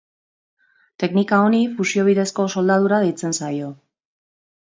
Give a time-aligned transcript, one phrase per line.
[1.03, 3.69] Teknika honi fusio bidezko soldadura deitzen zaio.